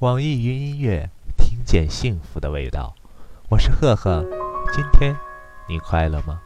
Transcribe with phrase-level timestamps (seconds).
[0.00, 2.94] 网易云音乐，听见幸福的味道。
[3.50, 4.24] 我是赫赫，
[4.72, 5.14] 今天
[5.68, 6.40] 你快乐吗？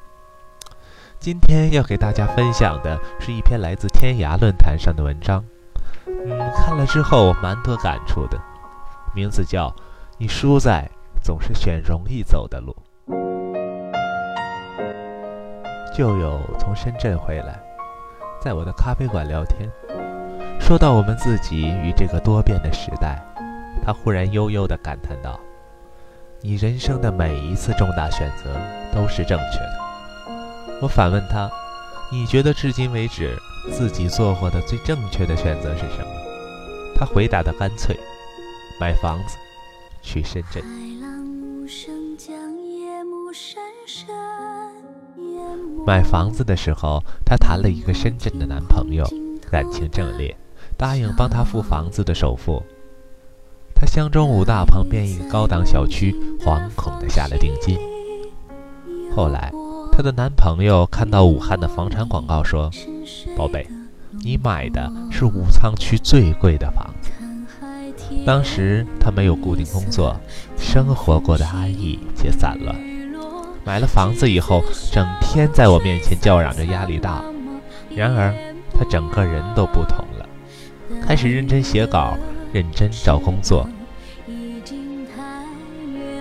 [1.21, 5.45] 今天要给大家分享的是一篇来自天涯论坛上的文章。
[6.09, 8.37] 嗯，看了之后蛮多感触的，
[9.15, 9.69] 名字叫
[10.19, 10.91] 《你输在
[11.23, 12.75] 总是选容易走的路》。
[15.97, 17.63] 旧友从深圳回来，
[18.41, 19.71] 在我的咖啡馆聊天，
[20.59, 23.25] 说到我们自己与这个多变的时代，
[23.85, 25.39] 他忽然悠悠地感叹道
[26.41, 28.59] ：“你人生的每一次重大选择
[28.95, 29.85] 都是正确的。”
[30.81, 31.51] 我反问他
[32.11, 33.37] ：“你觉得至今为止
[33.71, 36.07] 自己做过的最正确的选择是什么？”
[36.97, 37.95] 他回答的干脆
[38.81, 39.37] ：“买房子，
[40.01, 40.65] 去深圳。”
[45.87, 49.05] 买房子的时候，她谈了一个深圳的男朋友，
[49.51, 50.35] 感情正烈，
[50.79, 52.63] 答应帮她付房子的首付。
[53.75, 57.79] 她相中武大旁边一个高档小区，惶恐地下了定金。
[59.15, 59.53] 后来，
[59.93, 62.71] 她的男朋友看到武汉的房产广告，说
[63.37, 63.67] ：“宝贝，
[64.23, 67.11] 你买的是武昌区最贵的房子。”
[68.25, 70.17] 当时她没有固定工作，
[70.59, 72.75] 生活过得安逸且散乱。
[73.65, 77.23] 买了房子以后，整天在我面前叫嚷着压力大。
[77.95, 78.35] 然而，
[78.77, 80.27] 他整个人都不同了，
[81.01, 82.19] 开始认真写稿，
[82.55, 83.69] 认真找工作。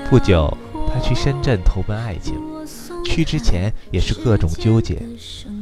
[0.09, 0.57] 不久，
[0.91, 2.33] 他去深圳投奔爱情。
[3.05, 4.99] 去之前也是各种纠结，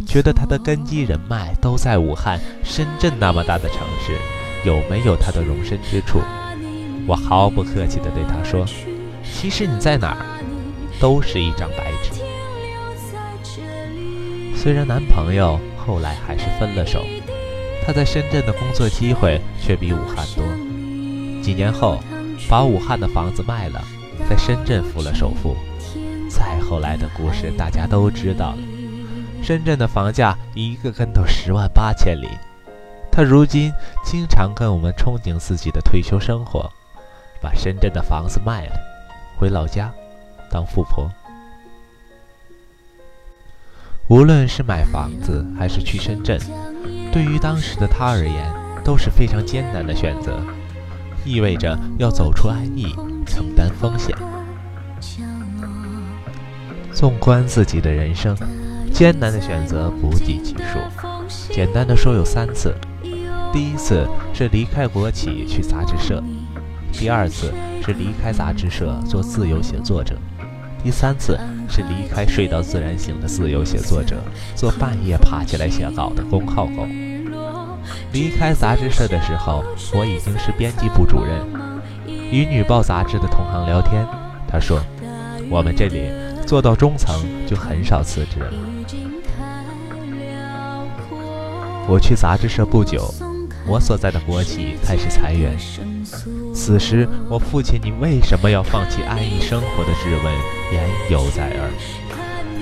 [0.07, 4.15] 觉得他的根基人脉都在武汉、深圳那么大的城市，
[4.65, 6.21] 有没有他的容身之处？
[7.05, 8.65] 我毫不客气地对他说
[9.29, 10.25] ：“其实你在哪儿？”
[11.01, 12.21] 都是一张白纸。
[14.55, 17.03] 虽然男朋友后来还是分了手，
[17.91, 20.45] 他在深圳的工作机会却比武汉多。
[21.43, 21.99] 几年后，
[22.49, 23.83] 把武汉的房子卖了，
[24.29, 25.57] 在深圳付了首付。
[26.29, 28.59] 再后来的故事大家都知道了。
[29.43, 32.29] 深圳的房价一个跟头十万八千里，
[33.11, 33.73] 他如今
[34.05, 36.71] 经常跟我们憧憬自己的退休生活，
[37.41, 38.75] 把深圳的房子卖了，
[39.37, 39.91] 回老家。
[40.49, 41.11] 当富婆，
[44.07, 46.39] 无论是买房子还是去深圳，
[47.11, 50.39] 对于当时的他而言都是非常艰难的选择，
[51.25, 52.95] 意味着要走出安逸，
[53.25, 54.15] 承担风险。
[56.93, 58.35] 纵观自己的人生，
[58.93, 60.79] 艰难的选择不计其数。
[61.51, 62.73] 简单的说，有三次：
[63.51, 66.21] 第一次是离开国企去杂志社；
[66.93, 67.53] 第二次
[67.85, 70.15] 是离开杂志社做自由写作者。
[70.83, 71.39] 第三次
[71.69, 74.17] 是离开睡到自然醒的自由写作者，
[74.55, 76.87] 做半夜爬起来写稿的公号狗。
[78.11, 79.63] 离开杂志社的时候，
[79.93, 81.39] 我已经是编辑部主任。
[82.31, 84.05] 与女报杂志的同行聊天，
[84.47, 84.79] 他说
[85.49, 86.09] ：“我们这里
[86.45, 88.51] 做到中层就很少辞职了。”
[91.87, 93.13] 我去杂志社不久，
[93.67, 95.57] 我所在的国企开始裁员。
[96.53, 100.33] 此时，我父亲“你为什么要放弃安逸生活”的质问
[100.71, 101.69] 言犹在耳。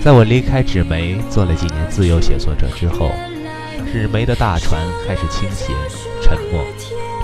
[0.03, 3.11] 在我离开纸媒，做了几年自由写作者之后，
[3.92, 5.74] 纸媒的大船开始倾斜、
[6.22, 6.64] 沉没。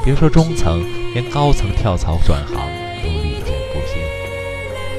[0.03, 0.83] 别说中层，
[1.13, 2.55] 连高层跳槽转行
[3.03, 4.01] 都屡见不鲜。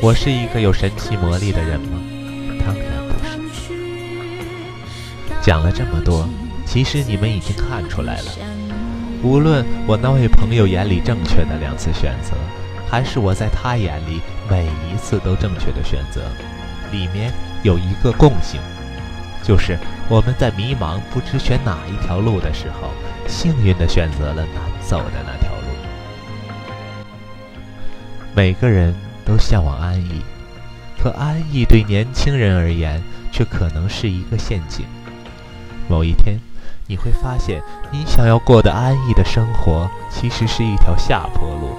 [0.01, 1.99] 我是一个有神奇魔力的人吗？
[2.65, 3.41] 当然不是。
[5.43, 6.29] 讲了这么多，
[6.65, 8.31] 其实你们已经看出来了。
[9.25, 12.37] 无论我那位朋友眼里正确的两次选择，
[12.89, 16.21] 还是我在他眼里每一次都正确的选择，
[16.93, 17.33] 里面
[17.65, 18.61] 有一个共性，
[19.47, 22.91] 就是我们在迷茫不知选哪一条路的时候，
[23.29, 27.15] 幸运的选择了难走的那条路。
[28.35, 28.93] 每个人
[29.25, 30.21] 都向往安逸，
[31.01, 34.85] 可安逸对年轻人而言，却可能是一个陷阱。
[35.89, 36.41] 某一天。
[36.89, 41.77] 你会发现，你想要过得安逸的生活，其实是一条下坡路。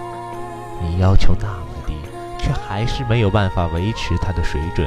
[0.82, 1.94] 你要求那么低，
[2.38, 4.86] 却还是没有办法维持它的水准，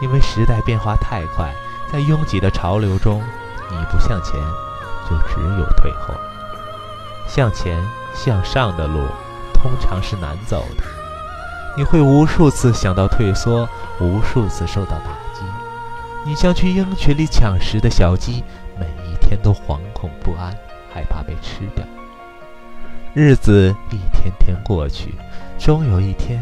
[0.00, 1.52] 因为时代变化太快，
[1.92, 3.22] 在拥挤的潮流中，
[3.70, 4.34] 你不向前，
[5.08, 6.14] 就只有退后。
[7.26, 7.82] 向前
[8.14, 9.06] 向上的路，
[9.52, 10.84] 通常是难走的。
[11.76, 13.68] 你会无数次想到退缩，
[14.00, 15.42] 无数次受到打击。
[16.24, 18.42] 你像去鹰群里抢食的小鸡。
[18.80, 20.56] 每一天都惶恐不安，
[20.94, 21.84] 害怕被吃掉。
[23.12, 25.16] 日子一天天过去，
[25.58, 26.40] 终有一天，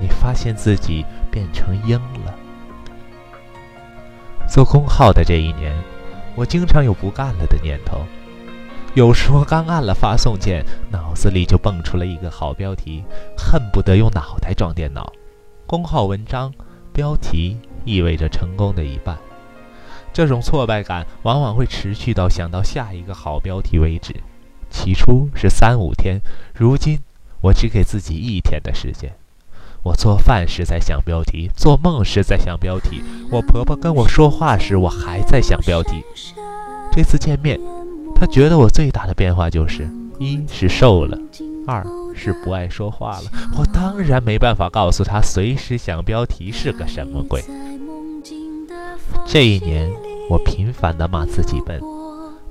[0.00, 2.34] 你发现自己变成鹰了。
[4.48, 5.76] 做公号的这一年，
[6.34, 8.04] 我经常有不干了的念头。
[8.94, 13.04] 有时候刚按了发送键，脑子里就蹦出了一个好标题，
[13.36, 15.12] 恨不得用脑袋撞电脑。
[15.66, 16.52] 公号文章
[16.92, 19.16] 标题意味着成功的一半。
[20.14, 24.14] 这种挫败感往往会持续到想到下一个好标题为止。
[24.70, 26.18] 起初是三五天，
[26.54, 26.98] 如今
[27.42, 29.12] 我只给自己一天的时间。
[29.82, 36.02] 我做饭时在想标题，做梦时在想标题，我婆婆跟我说话时我还在想标题。
[36.92, 37.58] 这次见面，
[38.14, 39.88] 她觉得我最大的变化就是：
[40.18, 41.16] 一是瘦了，
[41.66, 43.24] 二是不爱说话了。
[43.56, 47.42] 我当然没办法告诉她，随时想标题是个什么鬼。
[49.26, 49.90] 这一年，
[50.28, 51.80] 我频繁地骂自己笨。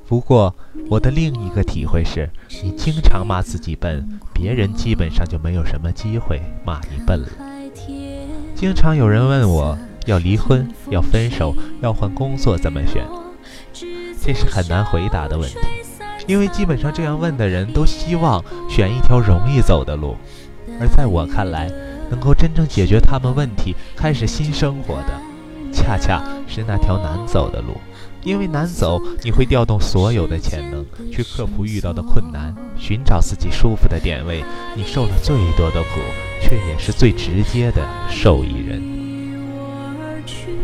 [0.08, 0.56] 不过，
[0.90, 2.30] 我的另一个体会是，
[2.64, 7.28] 你经常骂自己笨，别人基本上就没有什么机会骂你笨了。
[8.56, 13.06] 经常有人问我要离婚、要分手、要换工作怎么选，
[14.24, 15.58] 这是很难回答的问题，
[16.26, 20.16] 因为基本上这样问的人都希望选一条容易走的路，
[20.80, 21.70] 而在我看来，
[22.10, 25.27] 能够真正解决他们问题、开始新生活的。
[25.88, 27.78] 恰恰是那条难走的路，
[28.22, 34.44] 因为难走，你会调动所有的潜能去克服遇到的困难，寻找自己舒服的点位。
[34.76, 36.02] 你受了最多的苦，
[36.42, 38.84] 却也是最直接的受益人。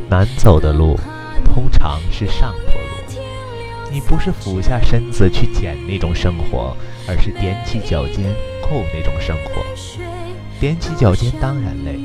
[0.10, 1.00] 难走的路，
[1.46, 3.24] 通常是上坡路。
[3.94, 6.76] 你不是俯下身子去捡那种生活，
[7.08, 8.26] 而是踮起脚尖
[8.62, 9.64] 扣那种生活。
[10.60, 11.98] 踮起脚尖当然累，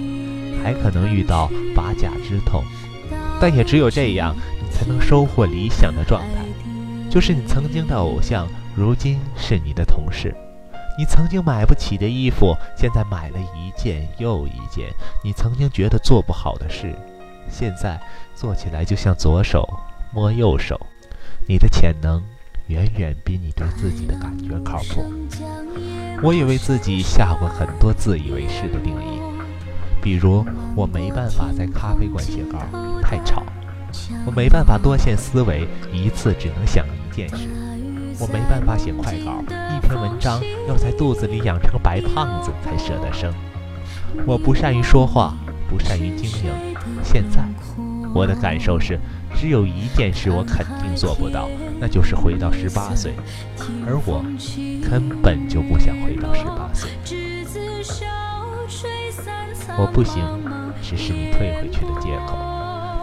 [0.63, 2.63] 还可能遇到拔甲之痛。
[3.41, 6.45] 但也只有这样，你才能收获理想的状态，
[7.11, 10.31] 就是你曾经的偶像，如今是你的同事；
[10.99, 14.87] 你曾经买不起的衣服，现在买了一件又一件；
[15.23, 16.95] 你曾经觉得做不好的事，
[17.49, 18.01] 现在
[18.35, 19.69] 做起来就像左手
[20.13, 20.79] 摸右手。
[21.47, 22.23] 你的潜能
[22.67, 25.05] 远远比你对自己的感觉靠谱。
[26.23, 29.21] 我也为自己下过很多自以为是的定义。
[30.03, 30.45] 比如，
[30.77, 32.59] 我没办法在咖啡馆写稿，
[33.09, 33.43] 太吵；
[34.27, 37.49] 我没办法多线思维，一次只能想一件事；
[38.21, 39.43] 我没办法写快稿，
[39.75, 43.33] 一篇文章要在肚子里养成白胖子才舍得生；
[44.27, 45.35] 我不善于说话，
[45.71, 46.53] 不善于经营。
[47.03, 47.43] 现在，
[48.15, 49.01] 我的感受是，
[49.35, 51.49] 只有一件事我肯定做不到，
[51.81, 53.15] 那就是回到十八岁，
[53.87, 54.23] 而我
[54.87, 56.91] 根本就不想回到十八岁。
[59.79, 60.23] 我不行，
[60.83, 62.58] 只是你退回去的借口。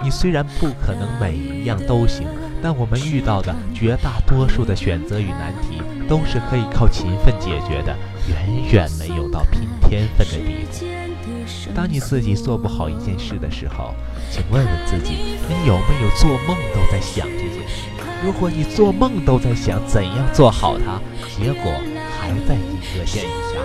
[0.06, 2.28] 你虽然不可能每一样都行，
[2.62, 7.98] 但我们遇到的绝大多数的选择与难题，都是可以靠勤奋解决的，
[8.30, 8.38] 远
[8.72, 11.74] 远没有到拼天分的地步。
[11.74, 13.96] 当你自己做不好一件事的时候，
[14.30, 17.90] 请问问自己，你有没有做梦都在想这件事？
[18.24, 21.02] 如果你做梦都在想怎样做好它，
[21.36, 21.72] 结果
[22.20, 23.60] 还在一个线以下，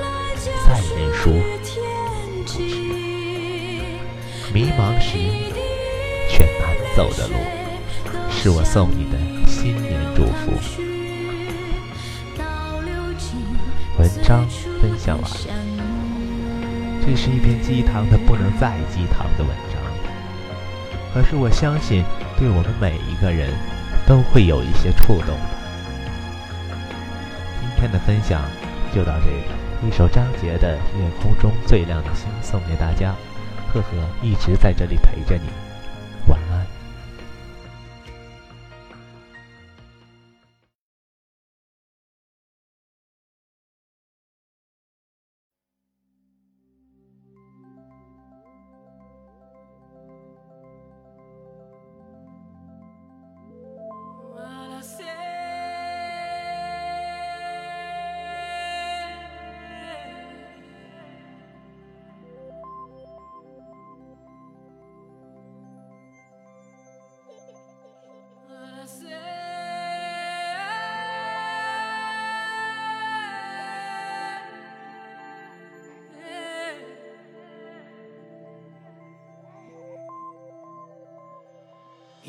[0.67, 1.33] 再认输。
[4.55, 5.19] 迷茫时
[7.01, 7.35] 走的路，
[8.31, 9.17] 是我送你的
[9.49, 10.53] 新年祝福。
[13.99, 14.47] 文章
[14.83, 15.37] 分享完了，
[17.01, 19.81] 这是一篇鸡汤的不能再鸡汤的文章，
[21.15, 22.05] 可是我相信，
[22.39, 23.49] 对我们每一个人
[24.07, 25.35] 都会有一些触动。
[27.63, 28.43] 今天的分享
[28.95, 33.15] 就到这里，一首张杰的《夜空中最亮的星》送给大家。
[33.73, 33.89] 赫赫
[34.21, 35.70] 一直在这里陪着你。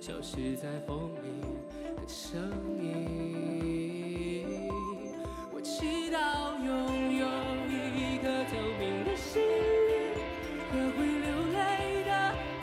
[0.00, 2.08] 消失在风里的？
[2.08, 2.40] 声
[2.80, 4.46] 音。
[5.52, 6.16] 我祈祷
[6.64, 6.66] 拥
[7.18, 7.26] 有
[7.68, 9.42] 一颗透明的心
[10.72, 12.10] 和会流泪的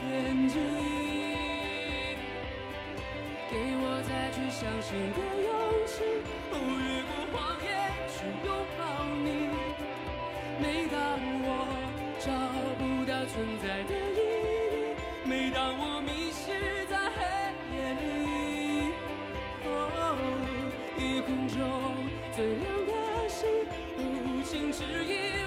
[0.10, 0.58] 眼睛，
[3.52, 5.54] 给我再去相信的勇
[5.86, 5.94] 气，
[6.50, 7.70] 越过谎言
[8.10, 8.82] 去拥抱
[9.22, 9.54] 你。
[10.60, 10.98] 每当
[11.46, 11.48] 我
[12.18, 12.26] 找
[12.80, 15.97] 不到存在的意义，每当我
[21.28, 21.60] 空中
[22.34, 22.94] 最亮的
[23.28, 23.50] 星，
[24.00, 25.47] 无情指引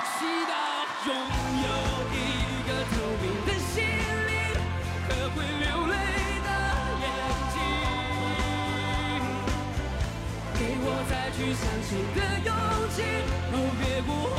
[0.00, 0.52] 祈祷
[1.06, 1.08] 拥
[1.62, 1.68] 有
[2.12, 2.16] 一
[2.66, 3.74] 个透明的心
[4.28, 4.32] 灵
[5.08, 5.94] 和会流泪
[6.44, 6.48] 的
[7.00, 7.04] 眼
[7.52, 7.56] 睛，
[10.54, 12.48] 给我再去相信的勇
[12.94, 12.96] 气，
[13.52, 14.38] 哦，别过谎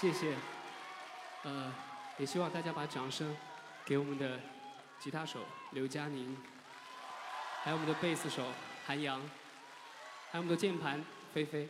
[0.00, 0.32] 谢谢，
[1.42, 1.74] 呃，
[2.18, 3.36] 也希望大家把掌声
[3.84, 4.38] 给我们的
[5.00, 5.40] 吉他手
[5.72, 6.36] 刘佳宁，
[7.64, 8.44] 还有我们的贝斯手
[8.86, 9.20] 韩阳，
[10.30, 11.68] 还有我们的键盘菲菲。